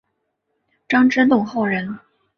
[0.89, 1.99] 张之洞后人。